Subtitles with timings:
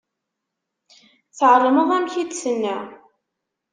[1.37, 2.77] Tεelmeḍ amek i d-tenna?